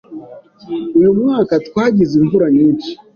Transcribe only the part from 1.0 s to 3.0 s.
mwaka twagize imvura nyinshi.